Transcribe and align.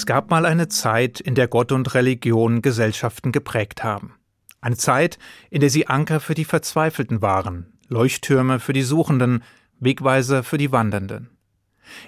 Es 0.00 0.06
gab 0.06 0.30
mal 0.30 0.46
eine 0.46 0.68
Zeit, 0.68 1.20
in 1.20 1.34
der 1.34 1.46
Gott 1.46 1.72
und 1.72 1.92
Religion 1.92 2.62
Gesellschaften 2.62 3.32
geprägt 3.32 3.84
haben. 3.84 4.14
Eine 4.62 4.78
Zeit, 4.78 5.18
in 5.50 5.60
der 5.60 5.68
sie 5.68 5.88
Anker 5.88 6.20
für 6.20 6.32
die 6.32 6.46
Verzweifelten 6.46 7.20
waren, 7.20 7.78
Leuchttürme 7.88 8.60
für 8.60 8.72
die 8.72 8.80
Suchenden, 8.80 9.44
Wegweiser 9.78 10.42
für 10.42 10.56
die 10.56 10.72
Wandernden. 10.72 11.28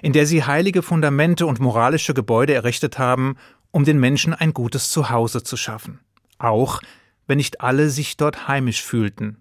In 0.01 0.11
der 0.11 0.25
sie 0.25 0.43
heilige 0.43 0.81
Fundamente 0.81 1.45
und 1.45 1.59
moralische 1.59 2.15
Gebäude 2.15 2.55
errichtet 2.55 2.97
haben, 2.97 3.35
um 3.69 3.85
den 3.85 3.99
Menschen 3.99 4.33
ein 4.33 4.55
gutes 4.55 4.89
Zuhause 4.89 5.43
zu 5.43 5.55
schaffen. 5.55 5.99
Auch 6.39 6.81
wenn 7.27 7.37
nicht 7.37 7.61
alle 7.61 7.91
sich 7.91 8.17
dort 8.17 8.47
heimisch 8.47 8.81
fühlten. 8.81 9.37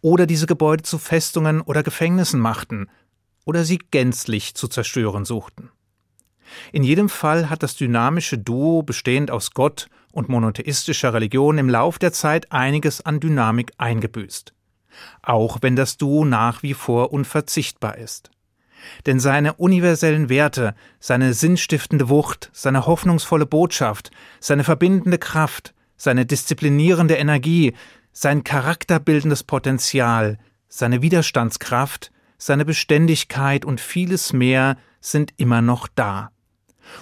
Oder 0.00 0.24
diese 0.24 0.46
Gebäude 0.46 0.82
zu 0.82 0.96
Festungen 0.96 1.60
oder 1.60 1.82
Gefängnissen 1.82 2.40
machten, 2.40 2.88
oder 3.44 3.64
sie 3.64 3.80
gänzlich 3.90 4.54
zu 4.54 4.66
zerstören 4.66 5.26
suchten. 5.26 5.68
In 6.72 6.82
jedem 6.82 7.08
Fall 7.08 7.50
hat 7.50 7.62
das 7.62 7.76
dynamische 7.76 8.38
Duo 8.38 8.82
bestehend 8.82 9.30
aus 9.30 9.52
Gott 9.52 9.88
und 10.12 10.28
monotheistischer 10.28 11.14
Religion 11.14 11.58
im 11.58 11.68
Lauf 11.68 11.98
der 11.98 12.12
Zeit 12.12 12.52
einiges 12.52 13.00
an 13.00 13.20
Dynamik 13.20 13.72
eingebüßt. 13.78 14.52
Auch 15.22 15.58
wenn 15.62 15.76
das 15.76 15.96
Duo 15.96 16.24
nach 16.24 16.62
wie 16.62 16.74
vor 16.74 17.12
unverzichtbar 17.12 17.98
ist. 17.98 18.30
Denn 19.06 19.20
seine 19.20 19.54
universellen 19.54 20.28
Werte, 20.28 20.74
seine 20.98 21.34
sinnstiftende 21.34 22.08
Wucht, 22.08 22.50
seine 22.52 22.86
hoffnungsvolle 22.86 23.46
Botschaft, 23.46 24.10
seine 24.40 24.64
verbindende 24.64 25.18
Kraft, 25.18 25.74
seine 25.96 26.26
disziplinierende 26.26 27.14
Energie, 27.14 27.74
sein 28.12 28.44
charakterbildendes 28.44 29.44
Potenzial, 29.44 30.38
seine 30.68 31.00
Widerstandskraft, 31.00 32.10
seine 32.38 32.64
Beständigkeit 32.64 33.64
und 33.64 33.80
vieles 33.80 34.32
mehr 34.32 34.76
sind 35.00 35.32
immer 35.36 35.62
noch 35.62 35.86
da. 35.86 36.30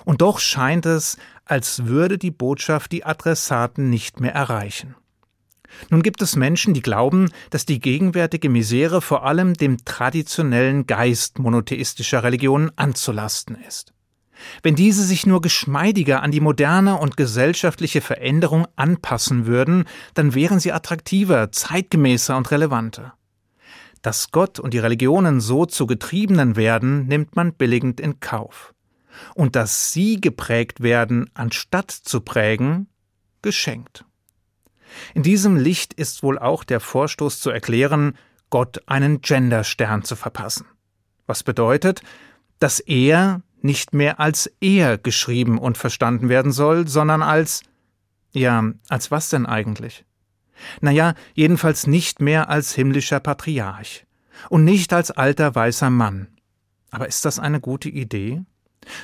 Und 0.05 0.21
doch 0.21 0.39
scheint 0.39 0.87
es, 0.87 1.17
als 1.45 1.87
würde 1.87 2.19
die 2.19 2.31
Botschaft 2.31 2.93
die 2.93 3.05
Adressaten 3.05 3.91
nicht 3.91 4.21
mehr 4.21 4.35
erreichen. 4.35 4.95
Nun 5.89 6.03
gibt 6.03 6.23
es 6.23 6.37
Menschen, 6.37 6.75
die 6.75 6.83
glauben, 6.83 7.31
dass 7.51 7.65
die 7.65 7.81
gegenwärtige 7.81 8.49
Misere 8.49 9.01
vor 9.01 9.25
allem 9.25 9.55
dem 9.55 9.85
traditionellen 9.85 10.87
Geist 10.87 11.39
monotheistischer 11.39 12.23
Religionen 12.23 12.71
anzulasten 12.77 13.57
ist. 13.67 13.93
Wenn 14.63 14.75
diese 14.75 15.05
sich 15.05 15.27
nur 15.27 15.43
geschmeidiger 15.43 16.23
an 16.23 16.31
die 16.31 16.41
moderne 16.41 16.97
und 16.99 17.17
gesellschaftliche 17.17 18.01
Veränderung 18.01 18.67
anpassen 18.75 19.47
würden, 19.47 19.85
dann 20.15 20.35
wären 20.35 20.61
sie 20.61 20.73
attraktiver, 20.73 21.53
zeitgemäßer 21.53 22.37
und 22.37 22.51
relevanter. 22.51 23.15
Dass 24.03 24.31
Gott 24.31 24.59
und 24.59 24.73
die 24.73 24.79
Religionen 24.79 25.41
so 25.41 25.67
zu 25.67 25.87
Getriebenen 25.87 26.57
werden, 26.57 27.07
nimmt 27.07 27.37
man 27.37 27.53
billigend 27.53 28.01
in 28.01 28.19
Kauf 28.19 28.73
und 29.35 29.57
dass 29.57 29.93
sie 29.93 30.21
geprägt 30.21 30.81
werden, 30.81 31.31
anstatt 31.35 31.91
zu 31.91 32.21
prägen, 32.21 32.89
geschenkt. 33.43 34.05
In 35.15 35.23
diesem 35.23 35.57
Licht 35.57 35.95
ist 35.95 36.23
wohl 36.23 36.39
auch 36.39 36.65
der 36.65 36.81
Vorstoß 36.81 37.41
zu 37.41 37.51
erklären, 37.51 38.17
Gott 38.51 38.83
einen 38.87 39.21
Genderstern 39.21 40.03
zu 40.03 40.17
verpassen. 40.17 40.67
Was 41.27 41.45
bedeutet, 41.45 42.03
dass 42.59 42.81
er 42.81 43.43
nicht 43.63 43.95
mehr 43.95 44.19
als 44.19 44.51
er 44.61 44.99
geschrieben 44.99 45.59
und 45.59 45.79
verstanden 45.79 46.29
werden 46.29 46.51
soll, 46.51 46.89
sondern 46.89 47.23
als 47.23 47.63
ja, 48.33 48.73
als 48.89 49.11
was 49.11 49.29
denn 49.29 49.47
eigentlich? 49.47 50.05
Naja, 50.81 51.15
jedenfalls 51.35 51.87
nicht 51.87 52.21
mehr 52.21 52.49
als 52.49 52.75
himmlischer 52.75 53.21
Patriarch 53.21 54.07
und 54.49 54.65
nicht 54.65 54.93
als 54.93 55.11
alter 55.11 55.55
weißer 55.55 55.91
Mann. 55.91 56.29
Aber 56.91 57.09
ist 57.09 57.25
das 57.25 57.39
eine 57.39 57.61
gute 57.61 57.89
Idee? 57.89 58.43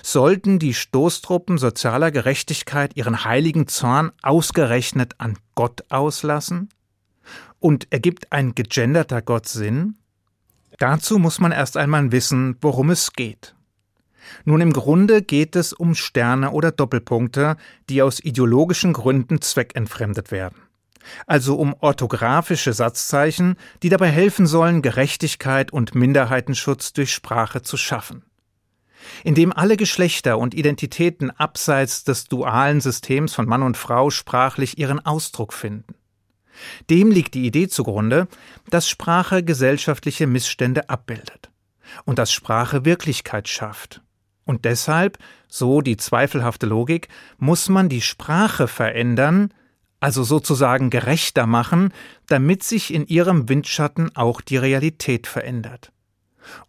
Sollten 0.02 0.58
die 0.58 0.74
Stoßtruppen 0.74 1.58
sozialer 1.58 2.10
Gerechtigkeit 2.10 2.96
ihren 2.96 3.24
heiligen 3.24 3.68
Zorn 3.68 4.12
ausgerechnet 4.22 5.14
an 5.18 5.38
Gott 5.54 5.84
auslassen? 5.90 6.70
Und 7.58 7.88
ergibt 7.90 8.32
ein 8.32 8.54
gegenderter 8.54 9.22
Gott 9.22 9.48
Sinn? 9.48 9.96
Dazu 10.78 11.18
muss 11.18 11.40
man 11.40 11.52
erst 11.52 11.76
einmal 11.76 12.12
wissen, 12.12 12.56
worum 12.60 12.90
es 12.90 13.12
geht. 13.12 13.54
Nun 14.44 14.60
im 14.60 14.72
Grunde 14.72 15.22
geht 15.22 15.56
es 15.56 15.72
um 15.72 15.94
Sterne 15.94 16.50
oder 16.50 16.72
Doppelpunkte, 16.72 17.56
die 17.88 18.02
aus 18.02 18.20
ideologischen 18.20 18.92
Gründen 18.92 19.40
zweckentfremdet 19.40 20.30
werden. 20.30 20.62
Also 21.26 21.56
um 21.56 21.74
orthografische 21.78 22.72
Satzzeichen, 22.72 23.56
die 23.82 23.88
dabei 23.88 24.08
helfen 24.08 24.46
sollen, 24.46 24.82
Gerechtigkeit 24.82 25.72
und 25.72 25.94
Minderheitenschutz 25.94 26.92
durch 26.92 27.12
Sprache 27.12 27.62
zu 27.62 27.76
schaffen 27.76 28.24
in 29.24 29.34
dem 29.34 29.52
alle 29.52 29.76
Geschlechter 29.76 30.38
und 30.38 30.54
Identitäten 30.54 31.30
abseits 31.30 32.04
des 32.04 32.24
dualen 32.26 32.80
Systems 32.80 33.34
von 33.34 33.46
Mann 33.46 33.62
und 33.62 33.76
Frau 33.76 34.10
sprachlich 34.10 34.78
ihren 34.78 35.04
Ausdruck 35.04 35.52
finden. 35.52 35.94
Dem 36.90 37.10
liegt 37.10 37.34
die 37.34 37.46
Idee 37.46 37.68
zugrunde, 37.68 38.28
dass 38.70 38.88
Sprache 38.88 39.42
gesellschaftliche 39.42 40.26
Missstände 40.26 40.88
abbildet 40.88 41.50
und 42.04 42.18
dass 42.18 42.32
Sprache 42.32 42.84
Wirklichkeit 42.84 43.48
schafft. 43.48 44.00
Und 44.44 44.64
deshalb, 44.64 45.18
so 45.48 45.80
die 45.80 45.96
zweifelhafte 45.96 46.66
Logik, 46.66 47.08
muss 47.38 47.68
man 47.68 47.88
die 47.88 48.00
Sprache 48.00 48.68
verändern, 48.68 49.52
also 49.98 50.22
sozusagen 50.22 50.90
gerechter 50.90 51.46
machen, 51.46 51.92
damit 52.26 52.62
sich 52.62 52.92
in 52.94 53.06
ihrem 53.06 53.48
Windschatten 53.48 54.14
auch 54.14 54.40
die 54.40 54.56
Realität 54.56 55.26
verändert. 55.26 55.92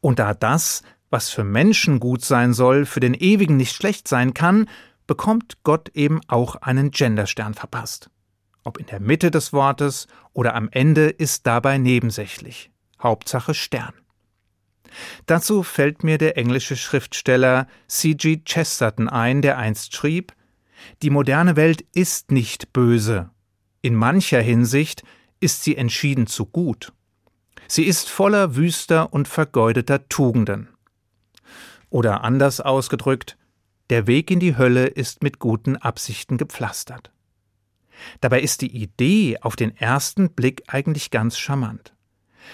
Und 0.01 0.19
da 0.19 0.33
das 0.33 0.81
was 1.09 1.29
für 1.29 1.43
Menschen 1.43 1.99
gut 1.99 2.23
sein 2.23 2.53
soll, 2.53 2.85
für 2.85 2.99
den 2.99 3.13
Ewigen 3.13 3.57
nicht 3.57 3.73
schlecht 3.75 4.07
sein 4.07 4.33
kann, 4.33 4.69
bekommt 5.05 5.63
Gott 5.63 5.89
eben 5.93 6.21
auch 6.27 6.55
einen 6.57 6.91
Genderstern 6.91 7.53
verpasst. 7.53 8.09
Ob 8.63 8.77
in 8.77 8.85
der 8.87 8.99
Mitte 8.99 9.31
des 9.31 9.53
Wortes 9.53 10.07
oder 10.33 10.53
am 10.53 10.67
Ende 10.69 11.09
ist 11.09 11.47
dabei 11.47 11.77
nebensächlich. 11.77 12.69
Hauptsache 13.01 13.53
Stern. 13.53 13.93
Dazu 15.25 15.63
fällt 15.63 16.03
mir 16.03 16.17
der 16.17 16.37
englische 16.37 16.75
Schriftsteller 16.75 17.67
C.G. 17.87 18.41
Chesterton 18.45 19.09
ein, 19.09 19.41
der 19.41 19.57
einst 19.57 19.95
schrieb 19.95 20.33
Die 21.01 21.09
moderne 21.09 21.55
Welt 21.55 21.85
ist 21.93 22.31
nicht 22.31 22.73
böse. 22.73 23.29
In 23.81 23.95
mancher 23.95 24.41
Hinsicht 24.41 25.03
ist 25.39 25.63
sie 25.63 25.77
entschieden 25.77 26.27
zu 26.27 26.45
gut. 26.45 26.93
Sie 27.67 27.83
ist 27.83 28.09
voller 28.09 28.55
wüster 28.55 29.13
und 29.13 29.27
vergeudeter 29.27 30.07
Tugenden. 30.07 30.69
Oder 31.89 32.23
anders 32.23 32.61
ausgedrückt, 32.61 33.37
der 33.89 34.07
Weg 34.07 34.29
in 34.31 34.39
die 34.39 34.57
Hölle 34.57 34.87
ist 34.87 35.23
mit 35.23 35.39
guten 35.39 35.77
Absichten 35.77 36.37
gepflastert. 36.37 37.11
Dabei 38.21 38.41
ist 38.41 38.61
die 38.61 38.75
Idee 38.75 39.37
auf 39.41 39.55
den 39.55 39.75
ersten 39.75 40.29
Blick 40.31 40.63
eigentlich 40.67 41.09
ganz 41.09 41.37
charmant. 41.37 41.93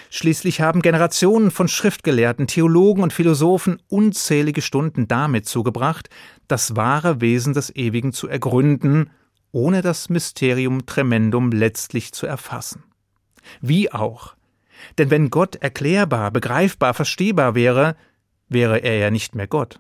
Schließlich 0.10 0.62
haben 0.62 0.82
Generationen 0.82 1.52
von 1.52 1.68
Schriftgelehrten, 1.68 2.48
Theologen 2.48 3.04
und 3.04 3.14
Philosophen 3.14 3.82
unzählige 3.90 4.62
Stunden 4.62 5.08
damit 5.08 5.48
zugebracht, 5.48 6.10
das 6.48 6.76
wahre 6.76 7.22
Wesen 7.22 7.54
des 7.54 7.76
Ewigen 7.76 8.12
zu 8.12 8.28
ergründen, 8.28 9.12
ohne 9.52 9.82
das 9.82 10.10
Mysterium 10.10 10.86
Tremendum 10.86 11.52
letztlich 11.52 12.12
zu 12.14 12.26
erfassen. 12.26 12.84
Wie 13.62 13.92
auch. 13.92 14.36
Denn 14.98 15.12
wenn 15.12 15.30
Gott 15.30 15.56
erklärbar, 15.58 16.32
begreifbar, 16.32 16.94
verstehbar 16.94 17.56
wäre, 17.56 17.96
wäre 18.54 18.80
er 18.80 18.98
ja 18.98 19.12
nicht 19.12 19.36
mehr 19.36 19.48
Gott. 19.48 19.80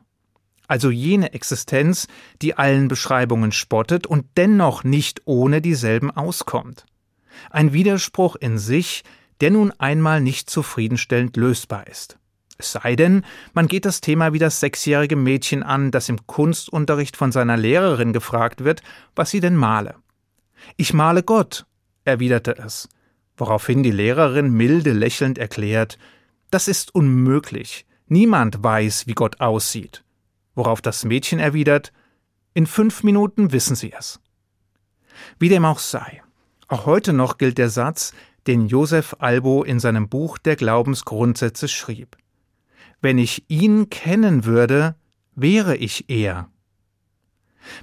Also 0.67 0.89
jene 0.89 1.33
Existenz, 1.33 2.07
die 2.41 2.55
allen 2.55 2.87
Beschreibungen 2.87 3.51
spottet 3.51 4.07
und 4.07 4.25
dennoch 4.37 4.83
nicht 4.83 5.21
ohne 5.25 5.61
dieselben 5.61 6.09
auskommt. 6.09 6.85
Ein 7.49 7.73
Widerspruch 7.73 8.35
in 8.35 8.57
sich, 8.57 9.03
der 9.41 9.51
nun 9.51 9.71
einmal 9.71 10.21
nicht 10.21 10.49
zufriedenstellend 10.49 11.35
lösbar 11.37 11.87
ist. 11.87 12.17
Es 12.57 12.71
sei 12.71 12.95
denn, 12.95 13.25
man 13.53 13.67
geht 13.67 13.85
das 13.85 13.99
Thema 13.99 14.31
wie 14.31 14.39
das 14.39 14.59
sechsjährige 14.59 15.15
Mädchen 15.15 15.63
an, 15.63 15.91
das 15.91 16.07
im 16.07 16.25
Kunstunterricht 16.27 17.17
von 17.17 17.31
seiner 17.31 17.57
Lehrerin 17.57 18.13
gefragt 18.13 18.63
wird, 18.63 18.81
was 19.15 19.31
sie 19.31 19.39
denn 19.39 19.55
male. 19.55 19.95
Ich 20.77 20.93
male 20.93 21.23
Gott, 21.23 21.65
erwiderte 22.05 22.57
es, 22.57 22.87
woraufhin 23.37 23.83
die 23.83 23.91
Lehrerin 23.91 24.51
milde 24.51 24.93
lächelnd 24.93 25.37
erklärt, 25.37 25.97
das 26.51 26.67
ist 26.67 26.93
unmöglich. 26.93 27.85
Niemand 28.07 28.63
weiß, 28.63 29.07
wie 29.07 29.13
Gott 29.13 29.39
aussieht. 29.39 30.03
Worauf 30.55 30.81
das 30.81 31.05
Mädchen 31.05 31.39
erwidert, 31.39 31.91
in 32.53 32.67
fünf 32.67 33.03
Minuten 33.03 33.51
wissen 33.51 33.75
Sie 33.75 33.91
es. 33.91 34.19
Wie 35.39 35.49
dem 35.49 35.65
auch 35.65 35.79
sei. 35.79 36.21
Auch 36.67 36.85
heute 36.85 37.13
noch 37.13 37.37
gilt 37.37 37.57
der 37.57 37.69
Satz, 37.69 38.13
den 38.47 38.67
Josef 38.67 39.15
Albo 39.19 39.63
in 39.63 39.79
seinem 39.79 40.09
Buch 40.09 40.37
der 40.37 40.55
Glaubensgrundsätze 40.55 41.67
schrieb. 41.67 42.17
Wenn 43.01 43.17
ich 43.17 43.43
ihn 43.47 43.89
kennen 43.89 44.45
würde, 44.45 44.95
wäre 45.35 45.75
ich 45.75 46.09
er. 46.09 46.49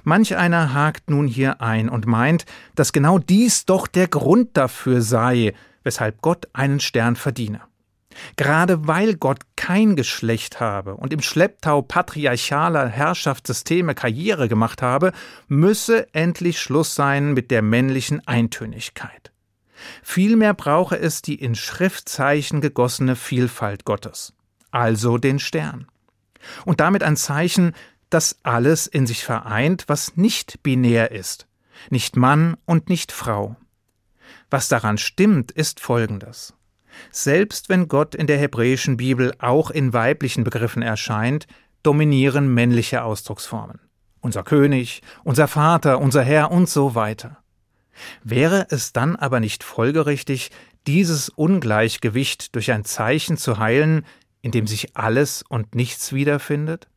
Manch 0.03 0.35
einer 0.35 0.73
hakt 0.73 1.09
nun 1.09 1.27
hier 1.27 1.61
ein 1.61 1.89
und 1.89 2.05
meint, 2.05 2.45
dass 2.75 2.93
genau 2.93 3.17
dies 3.17 3.65
doch 3.65 3.87
der 3.87 4.07
Grund 4.07 4.55
dafür 4.55 5.01
sei, 5.01 5.53
weshalb 5.83 6.21
Gott 6.21 6.47
einen 6.53 6.79
Stern 6.79 7.15
verdiene. 7.15 7.61
Gerade 8.35 8.87
weil 8.87 9.15
Gott 9.15 9.39
kein 9.55 9.95
Geschlecht 9.95 10.59
habe 10.59 10.95
und 10.95 11.13
im 11.13 11.21
Schlepptau 11.21 11.81
patriarchaler 11.81 12.87
Herrschaftssysteme 12.87 13.95
Karriere 13.95 14.47
gemacht 14.47 14.81
habe, 14.81 15.11
müsse 15.47 16.13
endlich 16.13 16.59
Schluss 16.59 16.95
sein 16.95 17.33
mit 17.33 17.51
der 17.51 17.61
männlichen 17.61 18.25
Eintönigkeit. 18.27 19.31
Vielmehr 20.03 20.53
brauche 20.53 20.97
es 20.97 21.21
die 21.21 21.35
in 21.35 21.55
Schriftzeichen 21.55 22.61
gegossene 22.61 23.15
Vielfalt 23.15 23.85
Gottes, 23.85 24.33
also 24.71 25.17
den 25.17 25.39
Stern. 25.39 25.87
Und 26.65 26.79
damit 26.79 27.03
ein 27.03 27.17
Zeichen, 27.17 27.73
das 28.09 28.39
alles 28.43 28.87
in 28.87 29.07
sich 29.07 29.23
vereint, 29.23 29.85
was 29.87 30.17
nicht 30.17 30.63
binär 30.63 31.11
ist, 31.11 31.47
nicht 31.89 32.15
Mann 32.15 32.57
und 32.65 32.89
nicht 32.89 33.11
Frau. 33.11 33.55
Was 34.49 34.67
daran 34.67 34.97
stimmt, 34.97 35.51
ist 35.51 35.79
Folgendes. 35.79 36.53
Selbst 37.11 37.69
wenn 37.69 37.87
Gott 37.87 38.15
in 38.15 38.27
der 38.27 38.37
hebräischen 38.37 38.97
Bibel 38.97 39.33
auch 39.39 39.71
in 39.71 39.93
weiblichen 39.93 40.43
Begriffen 40.43 40.81
erscheint, 40.81 41.47
dominieren 41.83 42.53
männliche 42.53 43.03
Ausdrucksformen. 43.03 43.79
Unser 44.19 44.43
König, 44.43 45.01
unser 45.23 45.47
Vater, 45.47 45.99
unser 45.99 46.21
Herr 46.23 46.51
und 46.51 46.69
so 46.69 46.95
weiter. 46.95 47.37
Wäre 48.23 48.67
es 48.69 48.93
dann 48.93 49.15
aber 49.15 49.39
nicht 49.39 49.63
folgerichtig, 49.63 50.51
dieses 50.87 51.29
Ungleichgewicht 51.29 52.55
durch 52.55 52.71
ein 52.71 52.85
Zeichen 52.85 53.37
zu 53.37 53.57
heilen, 53.57 54.05
in 54.41 54.51
dem 54.51 54.67
sich 54.67 54.95
alles 54.95 55.43
und 55.47 55.75
nichts 55.75 56.13
wiederfindet? 56.13 56.87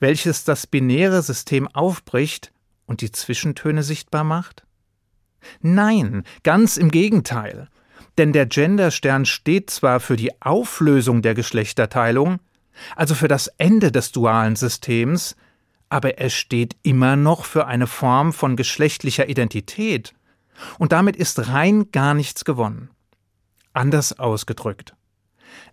Welches 0.00 0.44
das 0.44 0.66
binäre 0.66 1.22
System 1.22 1.66
aufbricht 1.68 2.52
und 2.86 3.00
die 3.00 3.10
Zwischentöne 3.10 3.82
sichtbar 3.82 4.24
macht? 4.24 4.64
Nein, 5.60 6.24
ganz 6.42 6.76
im 6.76 6.90
Gegenteil. 6.90 7.68
Denn 8.18 8.32
der 8.32 8.46
Genderstern 8.46 9.24
steht 9.24 9.70
zwar 9.70 10.00
für 10.00 10.16
die 10.16 10.40
Auflösung 10.42 11.22
der 11.22 11.34
Geschlechterteilung, 11.34 12.40
also 12.96 13.14
für 13.14 13.28
das 13.28 13.46
Ende 13.58 13.92
des 13.92 14.12
dualen 14.12 14.56
Systems, 14.56 15.36
aber 15.88 16.18
er 16.18 16.30
steht 16.30 16.76
immer 16.82 17.16
noch 17.16 17.44
für 17.44 17.66
eine 17.66 17.86
Form 17.86 18.32
von 18.32 18.56
geschlechtlicher 18.56 19.28
Identität, 19.28 20.14
und 20.78 20.92
damit 20.92 21.16
ist 21.16 21.48
rein 21.48 21.90
gar 21.92 22.14
nichts 22.14 22.44
gewonnen. 22.44 22.90
Anders 23.72 24.18
ausgedrückt. 24.18 24.94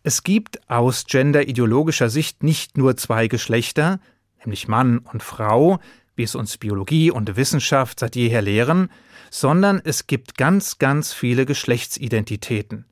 Es 0.04 0.24
gibt 0.24 0.70
aus 0.70 1.06
genderideologischer 1.06 2.10
Sicht 2.10 2.44
nicht 2.44 2.78
nur 2.78 2.98
zwei 2.98 3.28
Geschlechter, 3.28 4.00
nämlich 4.40 4.68
Mann 4.68 5.00
und 5.00 5.22
Frau, 5.24 5.80
wie 6.20 6.24
es 6.24 6.36
uns 6.36 6.58
Biologie 6.58 7.12
und 7.12 7.38
Wissenschaft 7.38 8.02
seit 8.02 8.18
jeher 8.18 8.42
lehren, 8.42 8.90
sondern 9.32 9.82
es 9.82 10.06
gibt 10.06 10.38
ganz, 10.38 10.78
ganz 10.78 11.14
viele 11.14 11.46
Geschlechtsidentitäten. 11.46 12.86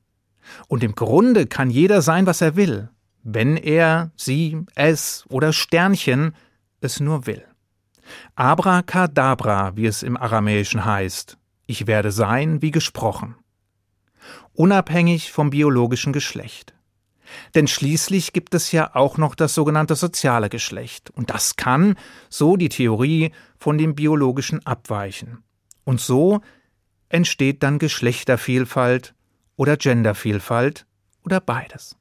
Und 0.66 0.82
im 0.82 0.94
Grunde 0.94 1.46
kann 1.46 1.68
jeder 1.68 2.00
sein, 2.00 2.24
was 2.24 2.40
er 2.40 2.56
will, 2.56 2.88
wenn 3.22 3.58
er, 3.58 4.12
sie, 4.16 4.64
es 4.74 5.26
oder 5.28 5.52
Sternchen 5.52 6.34
es 6.80 7.00
nur 7.00 7.26
will. 7.26 7.44
Abracadabra, 8.34 9.76
wie 9.76 9.84
es 9.84 10.02
im 10.02 10.16
Aramäischen 10.16 10.86
heißt, 10.86 11.36
ich 11.66 11.86
werde 11.86 12.12
sein 12.12 12.62
wie 12.62 12.70
gesprochen. 12.70 13.34
Unabhängig 14.54 15.32
vom 15.32 15.50
biologischen 15.50 16.14
Geschlecht. 16.14 16.72
Denn 17.54 17.66
schließlich 17.66 18.32
gibt 18.32 18.54
es 18.54 18.72
ja 18.72 18.94
auch 18.94 19.18
noch 19.18 19.34
das 19.34 19.54
sogenannte 19.54 19.94
soziale 19.94 20.48
Geschlecht, 20.48 21.10
und 21.10 21.30
das 21.30 21.56
kann, 21.56 21.96
so 22.28 22.56
die 22.56 22.68
Theorie, 22.68 23.32
von 23.58 23.78
dem 23.78 23.94
biologischen 23.94 24.64
abweichen. 24.66 25.42
Und 25.84 26.00
so 26.00 26.40
entsteht 27.08 27.62
dann 27.62 27.78
Geschlechtervielfalt 27.78 29.14
oder 29.56 29.76
Gendervielfalt 29.76 30.86
oder 31.24 31.40
beides. 31.40 31.96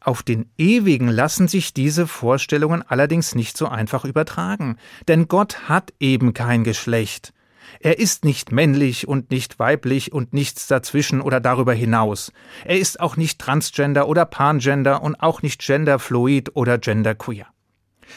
Auf 0.00 0.22
den 0.22 0.50
Ewigen 0.56 1.08
lassen 1.08 1.46
sich 1.46 1.74
diese 1.74 2.06
Vorstellungen 2.06 2.82
allerdings 2.82 3.34
nicht 3.34 3.56
so 3.56 3.68
einfach 3.68 4.04
übertragen, 4.04 4.76
denn 5.08 5.28
Gott 5.28 5.68
hat 5.68 5.92
eben 6.00 6.32
kein 6.32 6.64
Geschlecht. 6.64 7.32
Er 7.80 7.98
ist 7.98 8.24
nicht 8.24 8.52
männlich 8.52 9.06
und 9.06 9.30
nicht 9.30 9.58
weiblich 9.58 10.12
und 10.12 10.32
nichts 10.32 10.66
dazwischen 10.66 11.20
oder 11.20 11.40
darüber 11.40 11.72
hinaus. 11.72 12.32
Er 12.64 12.78
ist 12.78 13.00
auch 13.00 13.16
nicht 13.16 13.38
transgender 13.38 14.08
oder 14.08 14.24
pangender 14.24 15.02
und 15.02 15.16
auch 15.16 15.42
nicht 15.42 15.64
genderfluid 15.64 16.56
oder 16.56 16.78
genderqueer. 16.78 17.46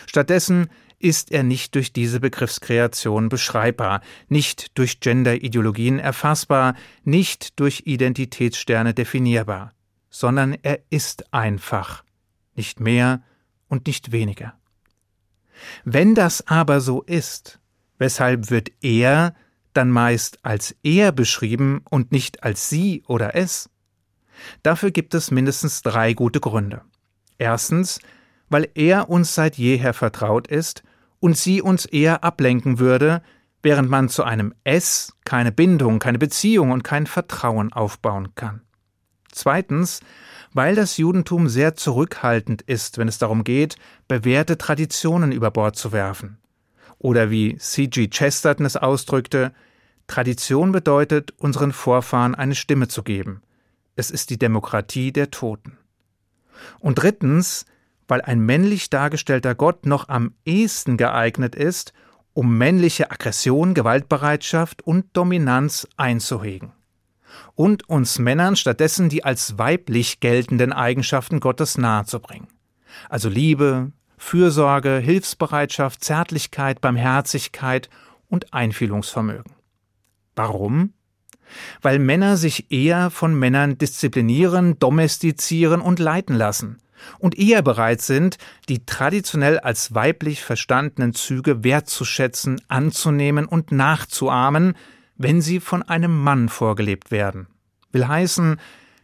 Stattdessen 0.08 0.70
ist 1.00 1.32
er 1.32 1.44
nicht 1.44 1.76
durch 1.76 1.92
diese 1.92 2.20
Begriffskreation 2.20 3.28
beschreibbar, 3.28 4.02
nicht 4.30 4.78
durch 4.78 5.02
Genderideologien 5.02 6.00
erfassbar, 6.00 6.76
nicht 7.04 7.60
durch 7.60 7.84
Identitätssterne 7.86 8.94
definierbar, 8.94 9.74
sondern 10.10 10.56
er 10.62 10.80
ist 10.90 11.34
einfach, 11.34 12.04
nicht 12.56 12.80
mehr 12.80 13.22
und 13.68 13.86
nicht 13.86 14.14
weniger. 14.14 14.54
Wenn 15.84 16.16
das 16.16 16.48
aber 16.48 16.80
so 16.80 17.02
ist, 17.02 17.60
weshalb 18.04 18.50
wird 18.50 18.70
er 18.82 19.34
dann 19.72 19.90
meist 19.90 20.38
als 20.44 20.76
er 20.84 21.14
beschrieben 21.14 21.84
und 21.90 22.12
nicht 22.12 22.44
als 22.44 22.68
sie 22.68 23.02
oder 23.08 23.34
es? 23.34 23.70
Dafür 24.62 24.92
gibt 24.92 25.14
es 25.14 25.32
mindestens 25.32 25.84
drei 25.84 26.14
gute 26.14 26.42
Gründe. 26.42 26.82
Erstens, 27.38 28.00
weil 28.50 28.68
er 28.76 29.10
uns 29.10 29.34
seit 29.34 29.58
jeher 29.58 29.94
vertraut 29.94 30.48
ist 30.48 30.84
und 31.22 31.38
sie 31.38 31.62
uns 31.62 31.86
eher 31.86 32.26
ablenken 32.26 32.78
würde, 32.78 33.22
während 33.62 33.90
man 33.90 34.10
zu 34.10 34.26
einem 34.26 34.54
Es 34.66 35.14
keine 35.24 35.54
Bindung, 35.54 36.00
keine 36.00 36.20
Beziehung 36.20 36.72
und 36.72 36.84
kein 36.84 37.08
Vertrauen 37.08 37.72
aufbauen 37.72 38.36
kann. 38.36 38.64
Zweitens, 39.32 40.02
weil 40.52 40.76
das 40.76 40.98
Judentum 40.98 41.48
sehr 41.48 41.76
zurückhaltend 41.76 42.64
ist, 42.64 42.98
wenn 42.98 43.08
es 43.08 43.18
darum 43.18 43.46
geht, 43.46 43.78
bewährte 44.10 44.58
Traditionen 44.58 45.32
über 45.32 45.52
Bord 45.52 45.78
zu 45.78 45.94
werfen. 45.94 46.43
Oder 47.04 47.30
wie 47.30 47.58
C.G. 47.58 48.08
Chesterton 48.08 48.66
es 48.66 48.78
ausdrückte, 48.78 49.52
Tradition 50.08 50.72
bedeutet, 50.72 51.34
unseren 51.38 51.74
Vorfahren 51.74 52.34
eine 52.34 52.56
Stimme 52.56 52.88
zu 52.88 53.04
geben. 53.04 53.42
Es 53.98 54.10
ist 54.10 54.30
die 54.30 54.40
Demokratie 54.40 55.12
der 55.12 55.30
Toten. 55.30 55.78
Und 56.80 56.96
drittens, 56.96 57.66
weil 58.08 58.22
ein 58.22 58.40
männlich 58.40 58.90
dargestellter 58.90 59.54
Gott 59.54 59.86
noch 59.86 60.08
am 60.08 60.34
ehesten 60.46 60.96
geeignet 60.96 61.56
ist, 61.56 61.92
um 62.32 62.58
männliche 62.58 63.12
Aggression, 63.12 63.74
Gewaltbereitschaft 63.74 64.82
und 64.82 65.06
Dominanz 65.12 65.86
einzuhegen. 65.98 66.72
Und 67.54 67.90
uns 67.90 68.18
Männern 68.18 68.56
stattdessen 68.56 69.10
die 69.10 69.26
als 69.26 69.58
weiblich 69.58 70.22
geltenden 70.22 70.72
Eigenschaften 70.72 71.42
Gottes 71.42 71.78
nahezubringen. 71.78 72.48
Also 73.10 73.28
Liebe, 73.28 73.92
Fürsorge, 74.24 74.98
Hilfsbereitschaft, 74.98 76.04
Zärtlichkeit, 76.04 76.82
Barmherzigkeit 76.82 77.90
und 78.30 78.54
Einfühlungsvermögen. 78.54 79.54
Warum? 80.36 80.94
Weil 81.82 82.00
Männer 82.00 82.38
sich 82.38 82.72
eher 82.72 83.12
von 83.12 83.38
Männern 83.38 83.78
disziplinieren, 83.78 84.80
domestizieren 84.80 85.82
und 85.82 86.00
leiten 86.00 86.36
lassen 86.36 86.80
und 87.20 87.38
eher 87.38 87.62
bereit 87.62 88.02
sind, 88.02 88.38
die 88.70 88.86
traditionell 88.86 89.60
als 89.60 89.94
weiblich 89.94 90.42
verstandenen 90.42 91.14
Züge 91.14 91.64
wertzuschätzen, 91.64 92.62
anzunehmen 92.70 93.46
und 93.46 93.72
nachzuahmen, 93.72 94.74
wenn 95.16 95.42
sie 95.42 95.60
von 95.60 95.84
einem 95.84 96.18
Mann 96.18 96.50
vorgelebt 96.50 97.12
werden. 97.12 97.48
Will 97.92 98.08
heißen, 98.08 98.60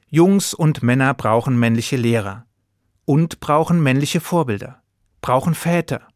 Jungs 0.08 0.56
und 0.56 0.82
Männer 0.82 1.14
brauchen 1.14 1.60
männliche 1.60 1.98
Lehrer 1.98 2.46
und 3.06 3.42
brauchen 3.42 3.84
männliche 3.84 4.22
Vorbilder, 4.22 4.79
brauchen 5.22 5.56
Väter. 5.56 6.08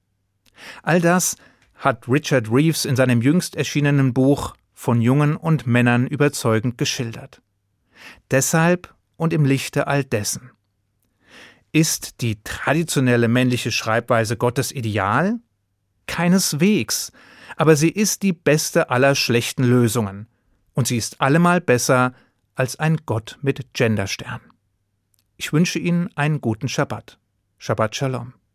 All 0.81 1.01
das 1.01 1.35
hat 1.75 2.07
Richard 2.07 2.49
Reeves 2.49 2.85
in 2.85 2.95
seinem 2.95 3.21
jüngst 3.21 3.55
erschienenen 3.55 4.13
Buch 4.13 4.55
von 4.73 5.01
Jungen 5.01 5.35
und 5.35 5.67
Männern 5.67 6.07
überzeugend 6.07 6.77
geschildert. 6.77 7.41
Deshalb 8.31 8.93
und 9.17 9.33
im 9.33 9.45
Lichte 9.45 9.87
all 9.87 10.03
dessen 10.03 10.51
ist 11.73 12.21
die 12.21 12.41
traditionelle 12.43 13.27
männliche 13.27 13.71
Schreibweise 13.71 14.37
Gottes 14.37 14.71
ideal? 14.71 15.39
Keineswegs, 16.05 17.11
aber 17.57 17.75
sie 17.75 17.89
ist 17.89 18.21
die 18.21 18.31
beste 18.31 18.89
aller 18.89 19.15
schlechten 19.15 19.63
Lösungen, 19.63 20.27
und 20.73 20.87
sie 20.87 20.97
ist 20.97 21.19
allemal 21.19 21.59
besser 21.59 22.13
als 22.55 22.77
ein 22.77 22.97
Gott 23.05 23.39
mit 23.41 23.73
Genderstern. 23.73 24.41
Ich 25.35 25.51
wünsche 25.51 25.79
Ihnen 25.79 26.15
einen 26.15 26.41
guten 26.41 26.69
Schabbat. 26.69 27.17
Shabbat 27.57 27.95
Shalom. 27.95 28.33